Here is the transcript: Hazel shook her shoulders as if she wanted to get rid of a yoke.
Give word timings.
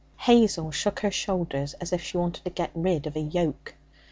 Hazel 0.17 0.71
shook 0.71 1.01
her 1.01 1.11
shoulders 1.11 1.75
as 1.75 1.93
if 1.93 2.01
she 2.01 2.17
wanted 2.17 2.43
to 2.45 2.49
get 2.49 2.71
rid 2.73 3.05
of 3.05 3.15
a 3.15 3.19
yoke. 3.19 3.75